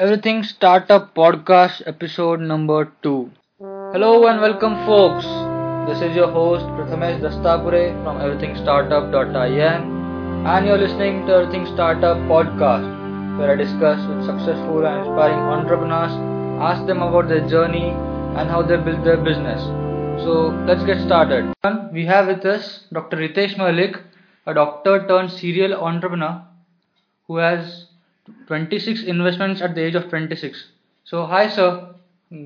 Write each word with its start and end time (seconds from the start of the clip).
Everything 0.00 0.42
Startup 0.42 1.14
Podcast, 1.14 1.82
episode 1.84 2.40
number 2.40 2.90
2. 3.02 3.30
Hello 3.92 4.26
and 4.28 4.40
welcome, 4.40 4.74
folks. 4.86 5.26
This 5.88 6.00
is 6.00 6.16
your 6.16 6.28
host 6.28 6.64
Prathamesh 6.76 7.20
Dastapure 7.20 7.92
from 8.02 8.16
everythingstartup.in, 8.16 9.82
and 10.52 10.66
you're 10.66 10.78
listening 10.78 11.26
to 11.26 11.34
Everything 11.34 11.66
Startup 11.66 12.16
Podcast, 12.30 12.86
where 13.38 13.50
I 13.50 13.56
discuss 13.56 14.00
with 14.08 14.24
successful 14.24 14.86
and 14.86 15.00
inspiring 15.00 15.38
entrepreneurs, 15.58 16.12
ask 16.62 16.86
them 16.86 17.02
about 17.02 17.28
their 17.28 17.46
journey 17.46 17.90
and 17.90 18.48
how 18.48 18.62
they 18.62 18.78
build 18.78 19.04
their 19.04 19.18
business. 19.18 19.60
So 20.24 20.48
let's 20.66 20.82
get 20.82 21.02
started. 21.02 21.52
We 21.92 22.06
have 22.06 22.26
with 22.26 22.46
us 22.46 22.86
Dr. 22.90 23.18
Ritesh 23.18 23.58
Malik, 23.58 23.98
a 24.46 24.54
doctor 24.54 25.06
turned 25.06 25.30
serial 25.30 25.74
entrepreneur 25.74 26.42
who 27.26 27.36
has 27.36 27.89
26 28.46 29.02
investments 29.04 29.60
at 29.60 29.74
the 29.74 29.82
age 29.82 29.94
of 29.94 30.08
26. 30.08 30.68
So, 31.04 31.26
hi, 31.26 31.48
sir. 31.48 31.94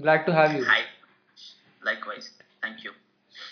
Glad 0.01 0.27
to 0.27 0.33
have 0.33 0.55
you. 0.55 0.65
Hi. 0.65 0.83
Likewise. 1.85 2.31
Thank 2.63 2.85
you. 2.85 2.93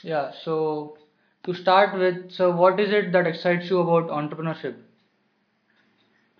Yeah, 0.03 0.33
so 0.45 0.99
to 1.45 1.55
start 1.55 1.99
with, 1.99 2.33
so 2.33 2.51
what 2.51 2.81
is 2.81 2.91
it 2.91 3.13
that 3.13 3.27
excites 3.27 3.69
you 3.69 3.81
about 3.81 4.09
entrepreneurship? 4.09 4.77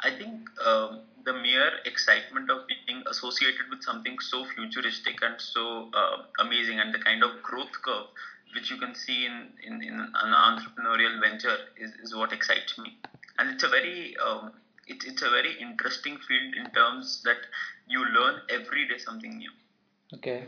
I 0.01 0.11
think 0.11 0.49
um, 0.67 1.01
the 1.25 1.35
mere 1.35 1.71
excitement 1.85 2.51
of 2.51 2.67
being 2.67 3.03
associated 3.09 3.69
with 3.71 3.83
something 3.83 4.19
so 4.19 4.45
futuristic 4.45 5.19
and 5.23 5.41
so 5.41 5.91
uh, 5.95 6.23
amazing 6.41 6.81
and 6.81 6.93
the 6.93 6.99
kind 6.99 7.23
of 7.23 7.43
growth 7.43 7.73
curve 7.85 8.07
which 8.55 8.71
you 8.71 8.77
can 8.77 8.95
see 8.95 9.27
in, 9.27 9.49
in, 9.65 9.83
in 9.83 9.95
an 10.01 10.11
entrepreneurial 10.15 11.21
venture 11.21 11.57
is, 11.77 11.93
is 12.03 12.15
what 12.15 12.33
excites 12.33 12.79
me. 12.79 12.99
And 13.39 13.51
it's 13.51 13.63
a 13.63 13.69
very 13.69 14.15
um, 14.19 14.53
it's 14.87 15.05
it's 15.05 15.23
a 15.23 15.31
very 15.31 15.55
interesting 15.61 16.19
field 16.29 16.55
in 16.55 16.71
terms 16.73 17.23
that 17.25 17.39
you 17.87 18.05
learn 18.17 18.41
every 18.49 18.89
day 18.89 18.99
something 18.99 19.39
new. 19.39 19.51
Okay. 20.15 20.45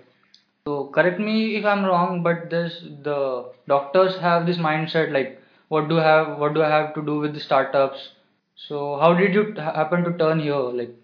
So 0.67 0.87
correct 0.87 1.21
me 1.21 1.57
if 1.57 1.65
I'm 1.65 1.85
wrong, 1.85 2.23
but 2.23 2.51
this 2.51 2.81
the 3.03 3.53
doctors 3.69 4.17
have 4.19 4.47
this 4.47 4.57
mindset 4.57 5.13
like 5.13 5.41
what 5.69 5.89
do 5.89 5.99
I 5.99 6.05
have 6.05 6.39
what 6.39 6.55
do 6.55 6.63
I 6.63 6.69
have 6.69 6.95
to 6.95 7.03
do 7.03 7.19
with 7.19 7.35
the 7.35 7.41
startups? 7.41 8.11
So 8.57 8.99
how 8.99 9.15
did 9.15 9.35
you 9.35 9.53
happen 9.55 10.05
to 10.05 10.17
turn 10.17 10.41
here 10.41 10.65
like? 10.81 10.95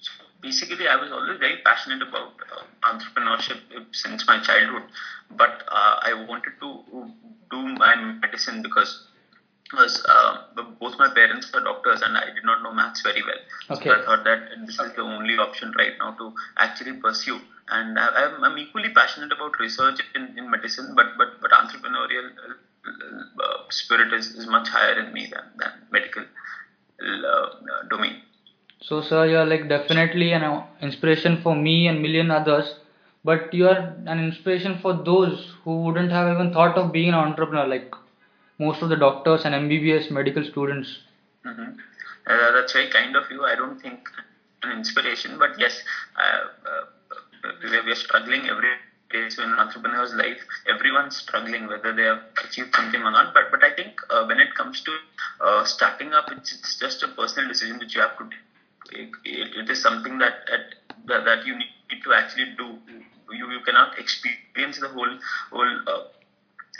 So 0.00 0.10
basically, 0.40 0.88
I 0.88 0.96
was 0.96 1.12
always 1.12 1.38
very 1.38 1.58
passionate 1.64 2.02
about 2.02 2.32
uh, 2.50 2.64
entrepreneurship 2.92 3.60
since 3.92 4.26
my 4.26 4.40
childhood, 4.40 4.82
but 5.30 5.64
uh, 5.68 5.96
I 6.02 6.24
wanted 6.28 6.52
to 6.60 7.10
do 7.50 7.62
my 7.84 7.94
medicine 8.20 8.62
because 8.62 9.06
was 9.72 10.01
both 10.80 10.98
my 10.98 11.08
parents 11.08 11.50
are 11.54 11.60
doctors 11.60 12.02
and 12.02 12.16
I 12.16 12.26
did 12.26 12.44
not 12.44 12.62
know 12.62 12.72
maths 12.72 13.02
very 13.02 13.22
well. 13.22 13.76
Okay. 13.76 13.90
So 13.90 13.96
I 13.96 14.04
thought 14.04 14.24
that 14.24 14.48
this 14.66 14.78
is 14.78 14.92
the 14.94 15.02
only 15.02 15.36
option 15.36 15.72
right 15.78 15.92
now 15.98 16.12
to 16.12 16.34
actually 16.56 16.94
pursue. 16.94 17.40
And 17.68 17.98
I, 17.98 18.24
am 18.24 18.44
I'm 18.44 18.58
equally 18.58 18.90
passionate 18.90 19.32
about 19.32 19.58
research 19.58 20.00
in, 20.14 20.34
in 20.36 20.50
medicine, 20.50 20.94
but 20.94 21.16
but 21.16 21.40
but 21.40 21.50
entrepreneurial 21.52 22.30
uh, 22.84 23.70
spirit 23.70 24.12
is, 24.12 24.34
is 24.34 24.46
much 24.46 24.68
higher 24.68 24.98
in 24.98 25.12
me 25.12 25.30
than 25.32 25.44
than 25.56 25.72
medical 25.90 26.24
uh, 27.02 27.46
domain. 27.88 28.20
So, 28.80 29.00
sir, 29.00 29.26
you 29.26 29.36
are 29.36 29.46
like 29.46 29.68
definitely 29.68 30.32
an 30.32 30.42
uh, 30.42 30.64
inspiration 30.80 31.40
for 31.40 31.54
me 31.54 31.86
and 31.86 32.02
million 32.02 32.30
others. 32.30 32.74
But 33.24 33.54
you 33.54 33.68
are 33.68 33.94
an 34.06 34.18
inspiration 34.18 34.78
for 34.82 34.92
those 34.92 35.52
who 35.62 35.84
wouldn't 35.84 36.10
have 36.10 36.28
even 36.34 36.52
thought 36.52 36.76
of 36.76 36.92
being 36.92 37.10
an 37.10 37.14
entrepreneur. 37.14 37.66
Like 37.66 37.94
most 38.58 38.82
of 38.82 38.88
the 38.88 38.96
doctors 38.96 39.44
and 39.44 39.54
MBBS 39.54 40.10
medical 40.10 40.44
students. 40.44 40.98
Mm-hmm. 41.44 41.78
Uh, 42.26 42.52
that's 42.52 42.72
very 42.72 42.90
kind 42.90 43.16
of 43.16 43.24
you. 43.30 43.44
I 43.44 43.54
don't 43.54 43.80
think 43.80 44.08
an 44.62 44.72
inspiration, 44.72 45.38
but 45.38 45.58
yes, 45.58 45.82
uh, 46.16 46.70
uh, 46.70 47.52
we 47.62 47.76
are 47.76 47.94
struggling 47.94 48.48
every 48.48 48.70
day. 49.10 49.28
So 49.28 49.42
in 49.42 49.50
an 49.50 49.58
entrepreneur's 49.58 50.14
life, 50.14 50.38
everyone's 50.68 51.16
struggling 51.16 51.66
whether 51.66 51.94
they 51.94 52.04
have 52.04 52.22
achieved 52.44 52.74
something 52.74 53.02
or 53.02 53.10
not. 53.10 53.34
But 53.34 53.50
but 53.50 53.64
I 53.64 53.74
think 53.74 54.00
uh, 54.10 54.24
when 54.26 54.38
it 54.38 54.54
comes 54.54 54.82
to 54.82 54.92
uh, 55.40 55.64
starting 55.64 56.12
up, 56.12 56.30
it's, 56.30 56.52
it's 56.52 56.78
just 56.78 57.02
a 57.02 57.08
personal 57.08 57.48
decision 57.48 57.78
which 57.78 57.94
you 57.94 58.00
have 58.00 58.16
to. 58.18 58.30
It, 58.92 59.10
it 59.24 59.70
is 59.70 59.82
something 59.82 60.18
that, 60.18 60.34
that 61.08 61.24
that 61.24 61.46
you 61.46 61.56
need 61.56 62.02
to 62.04 62.12
actually 62.12 62.54
do. 62.56 62.78
You 63.32 63.50
you 63.50 63.60
cannot 63.64 63.98
experience 63.98 64.78
the 64.78 64.88
whole 64.88 65.18
whole 65.50 65.78
uh, 65.88 66.04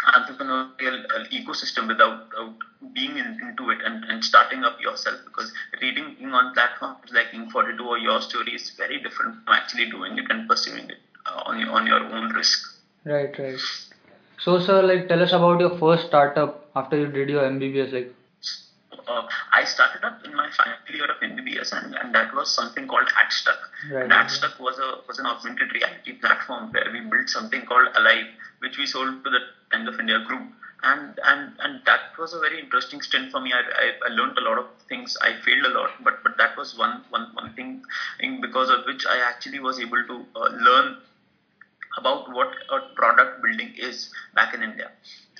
entrepreneurial 0.06 1.04
uh, 1.14 1.24
ecosystem 1.30 1.86
without, 1.88 2.28
without 2.28 2.54
being 2.92 3.16
in, 3.16 3.38
into 3.42 3.70
it 3.70 3.78
and, 3.84 4.04
and 4.04 4.24
starting 4.24 4.64
up 4.64 4.80
yourself 4.80 5.16
because 5.24 5.52
reading 5.80 6.16
on 6.32 6.52
platforms 6.54 6.98
like 7.12 7.26
Inc42 7.32 7.80
or 7.80 7.98
YourStory 7.98 8.54
is 8.54 8.70
very 8.76 9.00
different 9.02 9.44
from 9.44 9.54
actually 9.54 9.88
doing 9.90 10.18
it 10.18 10.24
and 10.30 10.48
pursuing 10.48 10.90
it 10.90 10.98
uh, 11.26 11.42
on, 11.46 11.60
your, 11.60 11.70
on 11.70 11.86
your 11.86 12.00
own 12.00 12.32
risk. 12.32 12.60
Right, 13.04 13.36
right. 13.38 13.58
So, 14.38 14.58
sir, 14.58 14.82
like, 14.82 15.08
tell 15.08 15.22
us 15.22 15.32
about 15.32 15.60
your 15.60 15.78
first 15.78 16.06
startup 16.06 16.68
after 16.74 16.98
you 16.98 17.06
did 17.06 17.28
your 17.28 17.42
MBBS. 17.42 17.92
Like, 17.92 18.12
uh, 19.06 19.26
I 19.52 19.64
started 19.64 20.04
up 20.04 20.24
in 20.24 20.34
my 20.34 20.50
final 20.50 20.74
year 20.92 21.04
of 21.04 21.20
MBBS, 21.20 21.72
and, 21.72 21.94
and 21.94 22.14
that 22.14 22.34
was 22.34 22.50
something 22.50 22.86
called 22.86 23.08
Hatstuck. 23.14 23.58
Right. 23.90 24.04
And 24.04 24.12
was 24.60 24.78
a 24.78 25.00
was 25.08 25.18
an 25.18 25.26
augmented 25.26 25.72
reality 25.72 26.12
platform 26.12 26.72
where 26.72 26.86
we 26.92 27.00
built 27.00 27.28
something 27.28 27.66
called 27.66 27.88
Alive, 27.94 28.26
which 28.60 28.78
we 28.78 28.86
sold 28.86 29.24
to 29.24 29.30
the 29.30 29.40
Times 29.72 29.88
of 29.88 29.98
India 30.00 30.20
group. 30.20 30.42
And, 30.84 31.18
and 31.24 31.52
and 31.60 31.80
that 31.86 32.00
was 32.18 32.32
a 32.34 32.40
very 32.40 32.58
interesting 32.58 33.00
stint 33.02 33.30
for 33.30 33.40
me. 33.40 33.52
I, 33.52 33.60
I, 33.60 33.92
I 34.06 34.08
learned 34.08 34.36
a 34.38 34.40
lot 34.40 34.58
of 34.58 34.66
things. 34.88 35.16
I 35.22 35.34
failed 35.44 35.64
a 35.64 35.68
lot, 35.70 35.90
but 36.00 36.22
but 36.24 36.36
that 36.38 36.56
was 36.56 36.76
one 36.76 37.04
one 37.10 37.28
one 37.34 37.52
thing 37.54 37.82
because 38.40 38.68
of 38.68 38.84
which 38.84 39.06
I 39.06 39.18
actually 39.18 39.60
was 39.60 39.78
able 39.78 40.02
to 40.04 40.26
uh, 40.34 40.48
learn 40.50 40.96
about 41.98 42.32
what 42.32 42.48
a 42.70 42.94
product 42.94 43.42
building 43.42 43.74
is 43.76 44.10
back 44.34 44.54
in 44.54 44.62
India. 44.62 44.90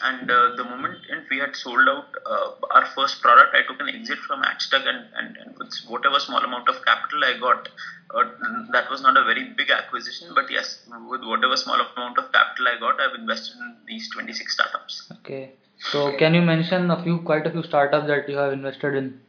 And 0.03 0.31
uh, 0.31 0.57
the 0.57 0.65
moment 0.65 0.99
and 1.11 1.23
we 1.31 1.39
had 1.39 1.55
sold 1.55 1.89
out 1.89 2.09
uh, 2.27 2.51
our 2.71 2.87
first 2.87 3.21
product, 3.21 3.55
I 3.55 3.63
took 3.63 3.81
an 3.81 3.89
exit 3.89 4.19
from 4.19 4.43
Hatstuck 4.43 4.85
and, 4.85 5.07
and, 5.17 5.37
and 5.37 5.57
with 5.59 5.75
whatever 5.87 6.19
small 6.19 6.43
amount 6.43 6.69
of 6.69 6.85
capital 6.85 7.23
I 7.25 7.39
got, 7.39 7.69
uh, 8.15 8.25
that 8.73 8.91
was 8.91 9.03
not 9.03 9.17
a 9.17 9.25
very 9.25 9.45
big 9.57 9.71
acquisition, 9.71 10.31
but 10.35 10.51
yes, 10.51 10.79
with 11.09 11.23
whatever 11.25 11.57
small 11.57 11.77
amount 11.77 12.19
of 12.19 12.33
capital 12.33 12.69
I 12.69 12.79
got, 12.81 13.01
I've 13.01 13.15
invested 13.15 13.57
in 13.59 13.77
these 13.87 14.11
26 14.11 14.53
startups. 14.53 15.13
Okay. 15.19 15.53
So 15.79 16.17
can 16.17 16.35
you 16.35 16.43
mention 16.43 16.91
a 16.91 17.03
few, 17.03 17.19
quite 17.19 17.47
a 17.47 17.51
few 17.51 17.63
startups 17.63 18.07
that 18.07 18.29
you 18.29 18.37
have 18.37 18.53
invested 18.53 18.95
in? 18.95 19.21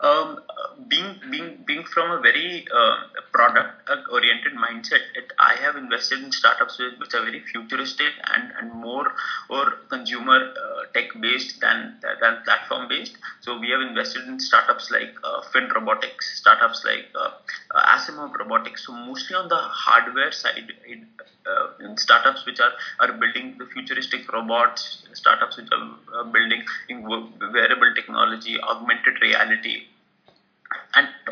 Um, 0.00 0.40
being 0.88 1.20
being 1.30 1.64
being 1.66 1.84
from 1.84 2.10
a 2.10 2.20
very 2.20 2.66
uh, 2.74 2.96
product 3.32 3.88
oriented 4.10 4.54
mindset, 4.54 5.02
it, 5.14 5.32
I 5.38 5.54
have 5.54 5.76
invested 5.76 6.22
in 6.22 6.32
startups 6.32 6.78
which, 6.78 7.14
are 7.14 7.24
very 7.24 7.40
futuristic 7.40 8.12
and, 8.34 8.52
and 8.58 8.72
more 8.72 9.12
or 9.48 9.72
consumer 9.88 10.36
uh, 10.36 10.84
tech 10.92 11.08
based 11.20 11.60
than 11.60 11.96
than 12.20 12.42
platform 12.44 12.88
based. 12.88 13.16
So 13.40 13.58
we 13.58 13.70
have 13.70 13.80
invested 13.80 14.26
in 14.26 14.38
startups 14.40 14.90
like 14.90 15.14
uh, 15.22 15.42
Fin 15.52 15.68
Robotics, 15.74 16.38
startups 16.38 16.84
like 16.84 17.06
uh, 17.14 17.30
uh, 17.74 17.96
Asimov 17.96 18.34
Robotics. 18.38 18.86
So 18.86 18.92
mostly 18.92 19.36
on 19.36 19.48
the 19.48 19.56
hardware 19.56 20.32
side, 20.32 20.72
uh, 20.88 21.84
in 21.84 21.96
startups 21.96 22.44
which 22.46 22.60
are 22.60 22.72
are 23.00 23.12
building 23.12 23.56
the 23.58 23.66
futuristic 23.66 24.30
robots, 24.32 25.06
startups 25.12 25.56
which 25.56 25.68
are 25.72 26.20
uh, 26.20 26.24
building 26.24 26.62
wearable 26.90 27.94
technology, 27.94 28.60
augmented 28.60 29.20
reality 29.20 29.86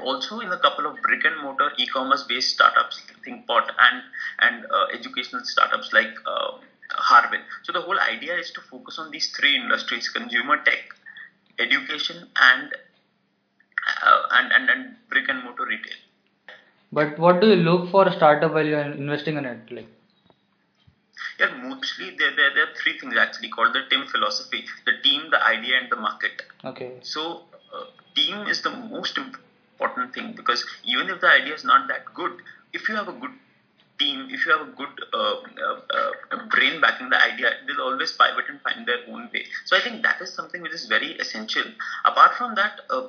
also 0.02 0.40
in 0.40 0.52
a 0.52 0.58
couple 0.58 0.86
of 0.86 1.00
brick 1.02 1.24
and 1.24 1.40
mortar 1.42 1.70
e-commerce 1.78 2.24
based 2.28 2.50
startups 2.50 3.00
ThinkPot 3.26 3.70
and 3.78 4.02
and 4.40 4.66
uh, 4.66 4.86
educational 4.92 5.44
startups 5.44 5.92
like 5.92 6.14
uh, 6.26 6.52
Harbin. 6.90 7.40
So 7.62 7.72
the 7.72 7.80
whole 7.80 7.98
idea 7.98 8.36
is 8.36 8.50
to 8.52 8.60
focus 8.60 8.98
on 8.98 9.10
these 9.10 9.28
three 9.36 9.54
industries: 9.56 10.08
consumer 10.08 10.56
tech, 10.64 10.84
education, 11.58 12.28
and 12.36 12.74
uh, 14.02 14.22
and, 14.30 14.52
and 14.52 14.70
and 14.70 14.96
brick 15.08 15.28
and 15.28 15.42
mortar 15.42 15.66
retail. 15.66 15.98
But 16.92 17.18
what 17.18 17.40
do 17.40 17.48
you 17.48 17.56
look 17.56 17.90
for 17.90 18.06
a 18.06 18.12
startup 18.12 18.52
while 18.52 18.66
you're 18.66 18.92
investing 18.92 19.36
in 19.36 19.46
it? 19.46 19.70
Like 19.70 19.88
yeah, 21.38 21.54
mostly 21.62 22.10
there, 22.18 22.34
there, 22.36 22.52
there 22.54 22.64
are 22.64 22.74
three 22.82 22.98
things 22.98 23.16
actually 23.16 23.48
called 23.48 23.72
the 23.74 23.82
team 23.90 24.06
philosophy: 24.06 24.66
the 24.84 24.92
team, 25.02 25.30
the 25.30 25.42
idea, 25.44 25.78
and 25.80 25.90
the 25.90 25.96
market. 25.96 26.42
Okay. 26.64 26.92
So 27.02 27.44
uh, 27.74 27.84
team 28.14 28.46
is 28.46 28.62
the 28.62 28.70
most 28.70 29.16
important 29.16 29.51
thing 30.14 30.32
because 30.32 30.64
even 30.84 31.08
if 31.08 31.20
the 31.20 31.28
idea 31.28 31.54
is 31.54 31.64
not 31.64 31.88
that 31.88 32.04
good, 32.14 32.32
if 32.72 32.88
you 32.88 32.94
have 32.96 33.08
a 33.08 33.12
good 33.12 33.30
team, 33.98 34.28
if 34.30 34.46
you 34.46 34.52
have 34.52 34.60
a 34.60 34.70
good 34.70 34.88
uh, 35.12 35.36
uh, 35.66 35.78
uh, 36.32 36.46
brain 36.46 36.80
backing 36.80 37.10
the 37.10 37.20
idea, 37.22 37.52
they'll 37.66 37.80
always 37.80 38.12
pivot 38.12 38.48
and 38.48 38.60
find 38.62 38.86
their 38.86 38.98
own 39.08 39.28
way. 39.32 39.44
So 39.64 39.76
I 39.76 39.80
think 39.80 40.02
that 40.02 40.20
is 40.20 40.32
something 40.34 40.62
which 40.62 40.72
is 40.72 40.86
very 40.86 41.12
essential. 41.12 41.64
Apart 42.04 42.34
from 42.34 42.54
that, 42.56 42.80
uh, 42.90 43.02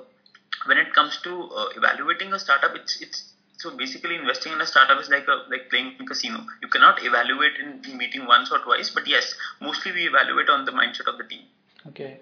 when 0.65 0.77
it 0.77 0.94
comes 0.94 1.18
to 1.24 1.50
uh, 1.56 1.69
evaluating 1.75 2.33
a 2.33 2.39
startup, 2.39 2.75
it's 2.75 3.01
it's 3.01 3.24
so 3.57 3.71
basically 3.71 4.16
investing 4.16 4.54
in 4.54 4.62
a 4.62 4.66
startup 4.66 5.00
is 5.00 5.09
like 5.09 5.27
a 5.27 5.38
like 5.50 5.69
playing 5.69 5.94
in 5.98 6.06
a 6.06 6.06
casino. 6.06 6.45
You 6.62 6.68
cannot 6.68 7.04
evaluate 7.04 7.57
in 7.57 7.98
meeting 7.98 8.25
once 8.25 8.51
or 8.51 8.59
twice, 8.59 8.89
but 8.89 9.07
yes, 9.07 9.33
mostly 9.62 9.92
we 9.92 10.07
evaluate 10.07 10.50
on 10.50 10.66
the 10.66 10.71
mindset 10.71 11.07
of 11.07 11.18
the 11.18 11.24
team. 11.24 11.44
Okay. 11.88 12.19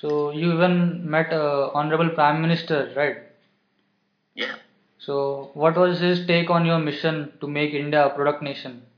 So 0.00 0.30
you 0.30 0.52
even 0.52 1.08
met 1.08 1.32
uh, 1.32 1.70
honorable 1.74 2.10
prime 2.10 2.42
minister, 2.42 2.92
right? 2.94 3.16
So, 5.06 5.52
what 5.54 5.76
was 5.76 6.00
his 6.00 6.26
take 6.26 6.50
on 6.50 6.66
your 6.66 6.78
mission 6.80 7.38
to 7.40 7.46
make 7.46 7.72
India 7.72 8.04
a 8.06 8.10
product 8.10 8.42
nation? 8.42 8.90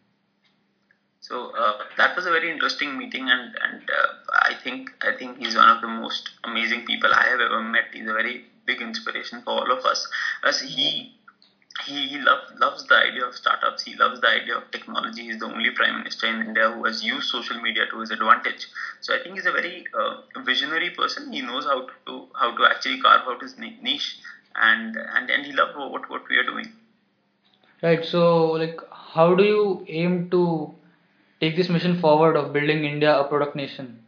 So 1.20 1.50
uh, 1.50 1.84
that 1.96 2.16
was 2.16 2.26
a 2.26 2.30
very 2.30 2.50
interesting 2.50 2.96
meeting, 2.96 3.30
and 3.30 3.54
and 3.62 3.82
uh, 3.90 4.12
I 4.32 4.54
think 4.54 4.90
I 5.02 5.12
think 5.12 5.38
he's 5.38 5.56
one 5.56 5.68
of 5.68 5.80
the 5.80 5.88
most 5.88 6.30
amazing 6.44 6.86
people 6.86 7.12
I 7.12 7.26
have 7.26 7.40
ever 7.40 7.60
met. 7.60 7.86
He's 7.92 8.08
a 8.08 8.12
very 8.14 8.44
big 8.66 8.80
inspiration 8.80 9.42
for 9.42 9.52
all 9.52 9.72
of 9.72 9.84
us, 9.84 10.06
as 10.42 10.60
he 10.60 11.12
he, 11.84 12.18
love, 12.18 12.40
loves 12.58 12.84
the 12.86 12.96
idea 12.96 13.24
of 13.26 13.34
startups. 13.36 13.82
He 13.82 13.94
loves 13.94 14.20
the 14.20 14.28
idea 14.28 14.56
of 14.56 14.70
technology. 14.72 15.22
He's 15.24 15.38
the 15.38 15.46
only 15.46 15.70
prime 15.70 15.98
minister 15.98 16.26
in 16.26 16.40
India 16.42 16.70
who 16.70 16.84
has 16.84 17.02
used 17.02 17.28
social 17.28 17.60
media 17.60 17.86
to 17.90 18.00
his 18.00 18.10
advantage. 18.10 18.66
So 19.00 19.14
I 19.14 19.20
think 19.22 19.36
he's 19.36 19.46
a 19.46 19.52
very 19.52 19.84
uh, 19.94 20.16
visionary 20.44 20.90
person. 20.90 21.32
He 21.32 21.40
knows 21.42 21.66
how 21.66 21.86
to 22.06 22.28
how 22.34 22.50
to 22.56 22.64
actually 22.66 23.00
carve 23.00 23.22
out 23.28 23.42
his 23.42 23.56
niche, 23.58 24.18
and 24.54 24.96
and 24.96 25.30
and 25.30 25.46
he 25.46 25.52
loves 25.52 25.76
what 25.76 26.08
what 26.10 26.28
we 26.28 26.36
are 26.36 26.44
doing. 26.44 26.72
Right. 27.82 28.04
So 28.04 28.52
like, 28.52 28.80
how 28.90 29.34
do 29.34 29.44
you 29.44 29.84
aim 29.88 30.30
to 30.30 30.74
take 31.40 31.56
this 31.56 31.68
mission 31.68 32.00
forward 32.00 32.36
of 32.36 32.52
building 32.52 32.84
India 32.84 33.16
a 33.16 33.24
product 33.24 33.54
nation? 33.54 34.02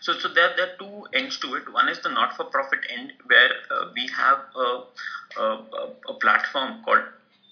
So, 0.00 0.12
so 0.18 0.28
there, 0.28 0.52
there 0.56 0.66
are 0.66 0.76
two 0.78 1.06
ends 1.14 1.38
to 1.40 1.54
it. 1.54 1.72
One 1.72 1.88
is 1.88 2.00
the 2.00 2.10
not-for-profit 2.10 2.78
end, 2.96 3.12
where 3.26 3.50
uh, 3.70 3.88
we 3.94 4.08
have 4.16 4.38
a, 4.54 4.82
a, 5.40 5.64
a, 6.08 6.14
platform 6.14 6.82
called 6.84 7.02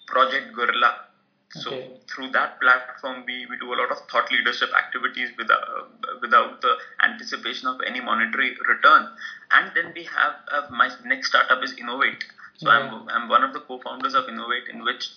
Project 0.06 0.54
Gorilla. 0.54 1.00
So 1.54 1.70
okay. 1.70 1.90
through 2.08 2.30
that 2.32 2.60
platform, 2.60 3.22
we, 3.26 3.46
we 3.46 3.56
do 3.58 3.72
a 3.72 3.76
lot 3.76 3.92
of 3.92 3.98
thought 4.10 4.30
leadership 4.32 4.70
activities 4.76 5.30
without 5.38 5.62
uh, 5.62 5.84
without 6.20 6.60
the 6.60 6.76
anticipation 7.00 7.68
of 7.68 7.80
any 7.86 8.00
monetary 8.00 8.56
return. 8.68 9.08
And 9.52 9.70
then 9.74 9.92
we 9.94 10.02
have 10.04 10.34
uh, 10.50 10.62
my 10.70 10.90
next 11.04 11.28
startup 11.28 11.62
is 11.62 11.74
Innov8. 11.74 12.22
So 12.56 12.68
yeah. 12.68 12.78
I'm 12.78 13.08
I'm 13.08 13.28
one 13.28 13.44
of 13.44 13.52
the 13.52 13.60
co-founders 13.60 14.14
of 14.14 14.24
Innov8, 14.24 14.68
in 14.68 14.82
which 14.82 15.10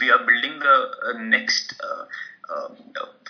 we 0.00 0.10
are 0.10 0.18
building 0.18 0.60
the 0.60 0.90
uh, 1.06 1.18
next 1.18 1.74
uh, 1.82 2.04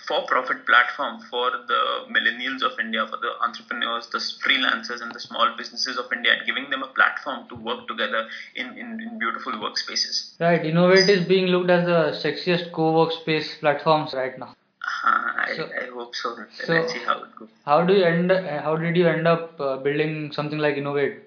for-profit 0.07 0.65
platform 0.65 1.21
for 1.29 1.51
the 1.67 1.81
millennials 2.09 2.61
of 2.63 2.77
India, 2.79 3.05
for 3.07 3.17
the 3.17 3.31
entrepreneurs, 3.41 4.07
the 4.07 4.17
freelancers, 4.17 5.01
and 5.01 5.13
the 5.13 5.19
small 5.19 5.55
businesses 5.57 5.97
of 5.97 6.11
India, 6.11 6.33
and 6.33 6.45
giving 6.45 6.69
them 6.69 6.83
a 6.83 6.87
platform 6.87 7.47
to 7.49 7.55
work 7.55 7.87
together 7.87 8.27
in, 8.55 8.67
in, 8.77 8.99
in 8.99 9.19
beautiful 9.19 9.53
workspaces. 9.53 10.39
Right, 10.39 10.61
Innov8 10.61 11.07
is 11.07 11.27
being 11.27 11.47
looked 11.47 11.69
as 11.69 11.85
the 11.85 12.29
sexiest 12.29 12.71
co-workspace 12.71 13.59
platforms 13.59 14.13
right 14.13 14.37
now. 14.37 14.55
Uh, 15.03 15.31
I, 15.37 15.53
so, 15.55 15.69
I 15.79 15.85
hope 15.93 16.15
so. 16.15 16.35
so. 16.59 16.73
Let's 16.73 16.93
see 16.93 16.99
how 16.99 17.23
it 17.23 17.35
goes. 17.37 17.49
How 17.65 17.85
do 17.85 17.93
you 17.93 18.03
end? 18.03 18.31
How 18.31 18.75
did 18.75 18.95
you 18.95 19.07
end 19.07 19.27
up 19.27 19.59
uh, 19.59 19.77
building 19.77 20.31
something 20.31 20.57
like 20.57 20.75
Innov8? 20.75 21.19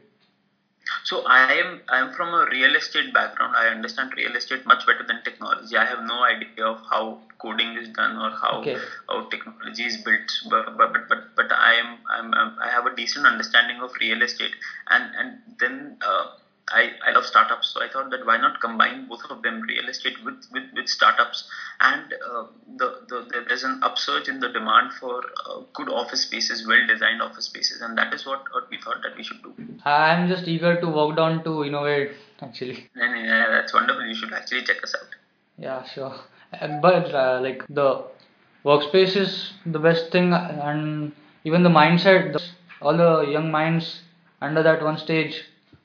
So 1.05 1.23
I 1.27 1.53
am 1.53 1.81
I 1.89 1.99
am 2.01 2.13
from 2.13 2.33
a 2.35 2.47
real 2.51 2.75
estate 2.77 3.13
background. 3.13 3.55
I 3.57 3.69
understand 3.69 4.13
real 4.17 4.35
estate 4.37 4.65
much 4.67 4.87
better 4.87 5.05
than 5.07 5.23
technology. 5.23 5.77
I 5.77 5.85
have 5.85 6.03
no 6.03 6.23
idea 6.25 6.65
of 6.67 6.81
how 6.91 7.19
coding 7.39 7.77
is 7.77 7.89
done 7.91 8.17
or 8.17 8.31
how 8.31 8.61
okay. 8.61 8.79
how 9.09 9.23
technology 9.29 9.85
is 9.85 9.99
built. 9.99 10.31
But 10.51 10.77
but 10.79 10.93
but 11.09 11.21
but 11.37 11.53
I 11.53 11.75
am 11.75 11.99
I'm, 12.09 12.35
I'm 12.35 12.53
I 12.61 12.71
have 12.71 12.87
a 12.87 12.95
decent 12.97 13.27
understanding 13.27 13.81
of 13.81 13.93
real 14.01 14.23
estate, 14.23 14.55
and 14.89 15.15
and 15.15 15.39
then. 15.59 15.97
Uh, 16.01 16.27
I, 16.69 16.93
I 17.07 17.13
love 17.13 17.27
startups, 17.27 17.73
so 17.75 17.83
I 17.83 17.89
thought 17.89 18.11
that 18.11 18.25
why 18.25 18.39
not 18.39 18.61
combine 18.61 19.07
both 19.07 19.21
of 19.29 19.43
them, 19.43 19.61
real 19.63 19.89
estate 19.89 20.17
with, 20.25 20.47
with, 20.53 20.65
with 20.75 20.89
startups, 20.89 21.45
and 21.81 22.15
uh, 22.15 22.45
the, 22.79 23.01
the, 23.09 23.45
there's 23.49 23.65
an 23.65 23.81
upsurge 23.83 24.29
in 24.29 24.41
the 24.41 24.49
demand 24.49 24.93
for 24.95 25.23
uh, 25.47 25.61
good 25.75 25.91
office 25.91 26.23
spaces, 26.23 26.67
well 26.67 26.87
designed 26.87 27.21
office 27.21 27.47
spaces, 27.47 27.83
and 27.83 27.99
that 27.99 28.15
is 28.15 28.25
what, 28.25 28.45
what 28.53 28.71
we 28.71 28.79
thought 28.79 29.03
that 29.03 29.17
we 29.17 29.23
should 29.23 29.43
do. 29.43 29.53
I'm 29.85 30.29
just 30.29 30.49
eager 30.49 30.81
to 30.81 30.89
walk 30.89 31.17
down 31.17 31.45
to 31.45 31.51
Innov8 31.51 32.13
actually. 32.41 32.89
Yeah, 32.97 33.15
yeah, 33.15 33.47
that's 33.51 33.75
wonderful. 33.75 34.05
You 34.07 34.15
should 34.15 34.33
actually 34.33 34.63
check 34.65 34.83
us 34.83 34.95
out. 34.95 35.09
Yeah, 35.59 35.85
sure. 35.85 36.15
But 36.81 37.15
uh, 37.15 37.41
like 37.43 37.65
the 37.69 38.05
workspace 38.65 39.17
is 39.17 39.53
the 39.67 39.79
best 39.79 40.13
thing, 40.13 40.33
and 40.33 41.13
even 41.45 41.63
the 41.63 41.69
mindset, 41.69 42.33
the, 42.33 42.43
all 42.81 42.97
the 42.97 43.31
young 43.31 43.51
minds 43.51 44.01
under 44.41 44.63
that 44.63 44.83
one 44.83 44.99
stage 44.99 45.45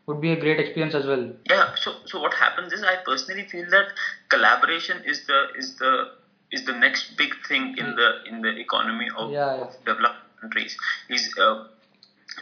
would 0.10 0.20
be 0.20 0.32
a 0.32 0.40
great 0.44 0.60
experience 0.60 0.96
as 0.96 1.06
well. 1.06 1.26
Yeah. 1.50 1.76
So 1.76 1.96
so 2.06 2.20
what 2.20 2.34
happens 2.34 2.74
is 2.74 2.84
I 2.84 2.96
personally 3.10 3.48
feel 3.56 3.70
that 3.70 3.88
collaboration 4.36 5.04
is 5.06 5.26
the 5.32 5.42
is 5.56 5.76
the 5.82 5.94
is 6.52 6.66
the 6.66 6.74
next 6.74 7.16
big 7.16 7.36
thing 7.48 7.76
in 7.78 7.96
the 7.96 8.10
in 8.26 8.42
the 8.42 8.54
economy 8.68 9.10
of, 9.16 9.32
yeah, 9.32 9.56
yeah. 9.56 9.62
of 9.66 9.76
developed 9.86 10.24
countries. 10.42 10.76
Is 11.10 11.30
uh, 11.38 11.66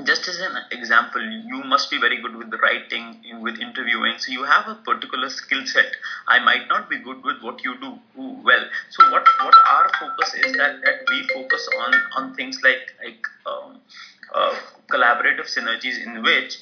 just 0.04 0.28
as 0.28 0.40
an 0.40 0.58
example, 0.72 1.22
you 1.52 1.64
must 1.74 1.90
be 1.90 1.98
very 1.98 2.22
good 2.22 2.36
with 2.36 2.52
the 2.52 2.58
writing, 2.58 3.06
with 3.42 3.60
interviewing. 3.60 4.16
So 4.20 4.32
you 4.32 4.44
have 4.44 4.68
a 4.68 4.76
particular 4.76 5.30
skill 5.30 5.66
set. 5.66 5.98
I 6.28 6.40
might 6.40 6.68
not 6.70 6.90
be 6.90 7.00
good 7.00 7.24
with 7.24 7.42
what 7.42 7.64
you 7.64 7.76
do 7.82 8.00
well. 8.16 8.66
So 8.90 9.10
what 9.12 9.26
what 9.44 9.56
our 9.74 9.90
focus 10.00 10.34
is 10.46 10.56
that 10.64 10.80
that 10.86 11.04
we 11.10 11.20
focus 11.34 11.68
on 11.82 12.00
on 12.16 12.34
things 12.40 12.64
like 12.70 12.96
like 13.04 13.30
um, 13.46 13.82
uh, 14.34 14.56
collaborative 14.96 15.54
synergies 15.58 16.02
in 16.06 16.22
which 16.30 16.58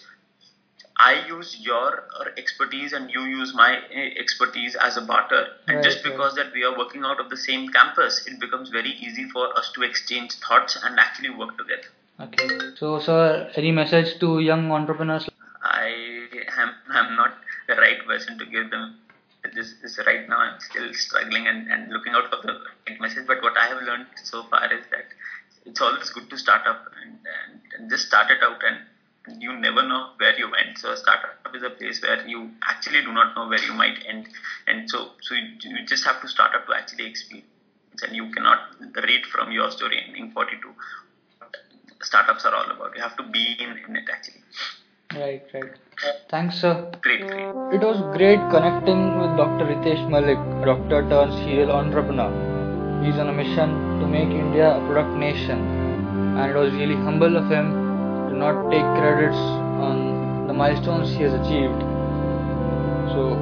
I 0.97 1.25
use 1.27 1.57
your 1.59 2.03
expertise 2.37 2.93
and 2.93 3.09
you 3.09 3.23
use 3.23 3.53
my 3.53 3.79
eh, 3.91 4.11
expertise 4.17 4.75
as 4.75 4.95
a 4.95 5.01
barter. 5.01 5.47
And 5.67 5.77
right, 5.77 5.83
just 5.83 6.03
because 6.03 6.37
right. 6.37 6.45
that 6.45 6.53
we 6.53 6.63
are 6.63 6.77
working 6.77 7.03
out 7.03 7.19
of 7.19 7.29
the 7.29 7.37
same 7.37 7.69
campus, 7.69 8.25
it 8.27 8.39
becomes 8.39 8.69
very 8.69 8.91
easy 8.91 9.29
for 9.29 9.57
us 9.57 9.71
to 9.73 9.83
exchange 9.83 10.33
thoughts 10.33 10.77
and 10.81 10.97
actually 10.99 11.31
work 11.31 11.57
together. 11.57 11.89
Okay. 12.19 12.47
So, 12.77 12.99
sir, 12.99 13.51
any 13.55 13.71
message 13.71 14.19
to 14.19 14.39
young 14.39 14.71
entrepreneurs? 14.71 15.27
I 15.63 16.27
am 16.57 16.71
I'm 16.89 17.15
not 17.17 17.33
the 17.67 17.75
right 17.75 18.05
person 18.05 18.37
to 18.39 18.45
give 18.45 18.71
them 18.71 18.99
this, 19.53 19.73
this 19.81 19.99
right 20.05 20.29
now. 20.29 20.37
I'm 20.37 20.59
still 20.61 20.93
struggling 20.93 21.47
and, 21.47 21.69
and 21.69 21.91
looking 21.91 22.13
out 22.13 22.29
for 22.29 22.39
the 22.41 22.57
right 22.87 23.01
message. 23.01 23.27
But 23.27 23.41
what 23.41 23.57
I 23.57 23.67
have 23.67 23.81
learned 23.81 24.05
so 24.23 24.43
far 24.43 24.71
is 24.71 24.85
that 24.91 25.05
it's 25.65 25.81
always 25.81 26.09
good 26.11 26.29
to 26.29 26.37
start 26.37 26.65
up 26.67 26.85
and, 27.03 27.11
and, 27.11 27.61
and 27.77 27.89
just 27.89 28.07
start 28.07 28.31
it 28.31 28.37
out 28.41 28.61
and 28.63 28.77
you 29.39 29.57
never 29.57 29.81
know 29.83 30.09
where 30.17 30.37
you 30.37 30.51
end. 30.53 30.77
So 30.77 30.91
a 30.91 30.97
startup 30.97 31.55
is 31.55 31.63
a 31.63 31.69
place 31.69 32.01
where 32.01 32.25
you 32.27 32.51
actually 32.63 33.01
do 33.01 33.11
not 33.11 33.35
know 33.35 33.47
where 33.47 33.63
you 33.63 33.73
might 33.73 34.03
end, 34.07 34.27
and 34.67 34.89
so 34.89 35.11
so 35.21 35.35
you, 35.35 35.47
you 35.63 35.85
just 35.85 36.03
have 36.05 36.21
to 36.21 36.27
start 36.27 36.55
up 36.55 36.65
to 36.67 36.73
actually 36.75 37.05
experience, 37.05 37.47
and 38.03 38.15
you 38.15 38.31
cannot 38.31 38.59
read 39.07 39.25
from 39.25 39.51
your 39.51 39.71
story 39.71 40.03
ending 40.07 40.31
42. 40.31 40.73
Startups 42.01 42.45
are 42.45 42.53
all 42.53 42.69
about. 42.69 42.95
You 42.95 43.01
have 43.01 43.17
to 43.17 43.23
be 43.23 43.55
in, 43.59 43.77
in 43.87 43.95
it 43.95 44.03
actually. 44.11 44.43
Right, 45.15 45.43
right. 45.53 45.71
Thanks, 46.29 46.59
sir. 46.59 46.91
Great, 47.01 47.21
great. 47.21 47.49
It 47.73 47.81
was 47.81 48.01
great 48.17 48.39
connecting 48.49 49.17
with 49.19 49.37
Dr. 49.37 49.65
Ritesh 49.65 50.09
Malik, 50.09 50.37
doctor 50.65 51.07
turned 51.09 51.33
serial 51.45 51.71
entrepreneur. 51.71 52.31
He's 53.03 53.17
on 53.17 53.29
a 53.29 53.33
mission 53.33 53.69
to 54.01 54.07
make 54.07 54.29
India 54.29 54.75
a 54.75 54.79
product 54.87 55.17
nation, 55.17 55.59
and 56.37 56.51
it 56.51 56.55
was 56.55 56.73
really 56.73 56.95
humble 56.95 57.37
of 57.37 57.49
him 57.49 57.84
not 58.35 58.69
take 58.69 58.87
credits 58.99 59.41
on 59.87 60.47
the 60.47 60.53
milestones 60.53 61.09
he 61.09 61.23
has 61.23 61.33
achieved. 61.33 61.81
So 63.15 63.35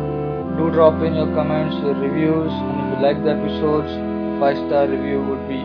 do 0.57 0.71
drop 0.71 1.01
in 1.03 1.15
your 1.15 1.29
comments, 1.33 1.75
your 1.77 1.95
reviews, 1.95 2.51
and 2.51 2.75
if 2.81 2.85
you 2.93 3.03
like 3.05 3.23
the 3.23 3.31
episodes, 3.31 3.89
5 4.39 4.57
star 4.67 4.87
review 4.87 5.21
would 5.29 5.47
be 5.47 5.61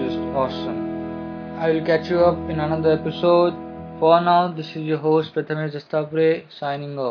just 0.00 0.18
awesome. 0.34 0.80
I 1.58 1.70
will 1.70 1.84
catch 1.84 2.08
you 2.08 2.20
up 2.20 2.38
in 2.48 2.58
another 2.58 2.92
episode. 2.92 3.54
For 3.98 4.18
now, 4.20 4.50
this 4.50 4.68
is 4.70 4.82
your 4.90 4.96
host 4.96 5.34
Prathamesh 5.34 5.74
Dastapure 5.74 6.44
signing 6.58 6.98
off. 6.98 7.08